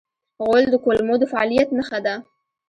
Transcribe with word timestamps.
غول 0.43 0.63
د 0.71 0.75
کولمو 0.83 1.15
د 1.19 1.23
فعالیت 1.31 1.69
نښه 1.77 1.99
ده. 2.05 2.15